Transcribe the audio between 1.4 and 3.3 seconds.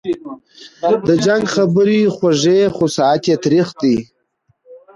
خبري خوږې خو ساعت